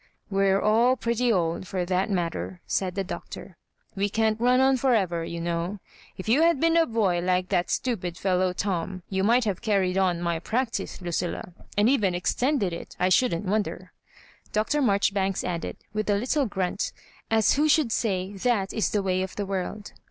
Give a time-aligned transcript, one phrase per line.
[0.31, 3.55] "We're all pretty old, for that matter," said the Doctor;
[3.95, 5.77] "we can't run on for ever, you know.
[6.17, 9.99] If you had been a boy like that stupid fellow Tom, you might have carried
[9.99, 13.91] on my prac tice, Lucilla— and even extended it, I shouldn't wonder,"
[14.51, 14.81] Dr.
[14.81, 16.93] Marjoribanks added, with a little grunt,
[17.29, 19.93] as who should say that is the way of the world.